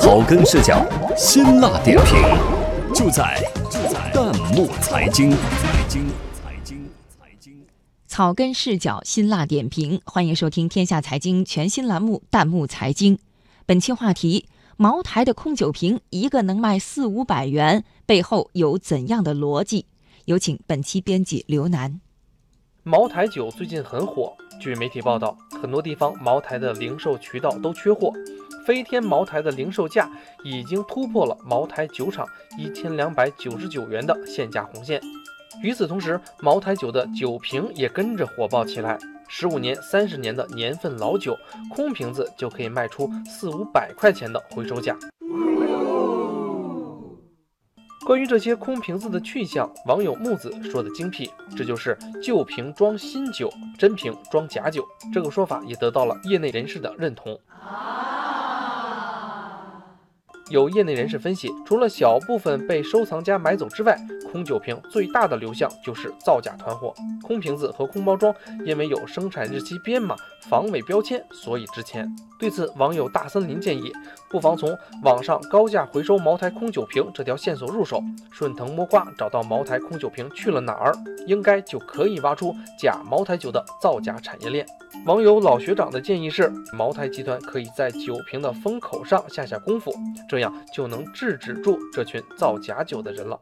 [0.00, 0.82] 草根视角，
[1.14, 2.16] 辛辣点评，
[2.94, 3.38] 就在
[3.70, 5.30] 就在弹幕财经。
[5.30, 7.66] 财经财经财经，
[8.06, 13.14] 草根视角，辛辣点评，欢迎收听天下财经全新栏目《弹幕财经》。
[13.66, 14.46] 本期话题：
[14.78, 19.84] 茅台的空酒瓶一个能卖四五百元，背后有怎样的逻辑？
[20.24, 22.00] 有请本期编辑刘楠。
[22.82, 28.10] 茅台酒最近很火，据媒体报道，很多地方茅台的零售渠道都缺货。
[28.66, 30.10] 飞天茅台的零售价
[30.44, 32.26] 已经突破了茅台酒厂
[32.58, 35.00] 一千两百九十九元的限价红线。
[35.62, 38.98] 与此同时，茅台酒的酒瓶也跟着火爆起来。
[39.28, 41.36] 十五年、三十年的年份老酒，
[41.70, 44.96] 空瓶子就可以卖出四五百块钱的回收价。
[48.06, 54.84] 关于这些空瓶子的去向，网友木子说的精辟，这就是旧瓶装新酒，真瓶装假酒。
[55.12, 57.38] 这个说法也得到了业内人士的认同。
[60.50, 63.96] 有业内人士分析，除了小部分被收藏家买走之外，
[64.32, 66.92] 空酒瓶最大的流向就是造假团伙。
[67.22, 68.34] 空瓶子和空包装
[68.66, 70.16] 因为有生产日期编码、
[70.48, 72.08] 防伪标签，所以值钱。
[72.36, 73.92] 对此，网友大森林建议，
[74.28, 80.92] 不妨从网上高价回收茅台空酒瓶这条线索入手，顺藤摸瓜找到茅台空酒瓶去了哪儿，
[81.28, 84.66] 应该就可以挖出假茅台酒的造假产业链。
[85.06, 89.92] 网友老学长的建议是，茅台集团可以在酒瓶的封口上下下功夫，
[90.28, 93.40] 这样就能制止住这群造假酒的人了。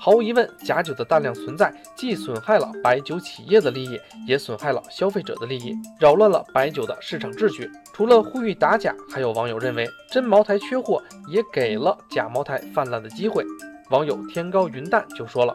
[0.00, 7.70] 毫无疑问，假酒的大量存在，既损害了白酒企业的利益，也损害了消费者的利益，扰乱了白酒的市场秩序。
[7.92, 13.44] 除了呼吁打假，还有网友认为，真茅台缺货，也给了假茅台泛滥的机会。
[13.90, 15.54] 网友天高云淡就说了。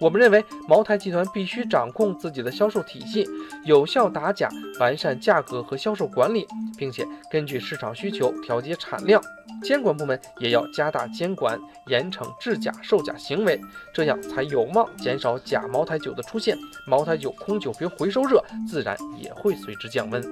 [0.00, 3.28] 我们认为，茅台集团必须掌控自己的销售体系，
[3.64, 6.46] 有效打假，完善价格和销售管理，
[6.76, 9.20] 并且根据市场需求调节产量。
[9.60, 13.60] 监管部门也要加大监管，严惩制假售假行为，
[13.92, 16.56] 这样才有望减少假茅台酒的出现，
[16.86, 20.22] 茅台酒空酒瓶回收热自然也会随之降温。